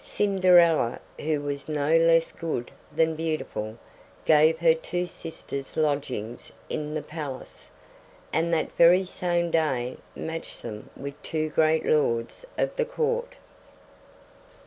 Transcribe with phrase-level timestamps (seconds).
[0.03, 3.77] Cinderella, who was no less good than beautiful,
[4.25, 7.69] gave her two sisters lodgings in the palace,
[8.33, 13.35] and that very same day matched them with two great lords of the Court.